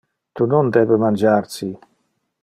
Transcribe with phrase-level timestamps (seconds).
[0.37, 1.69] Tu non debe mangiar ci.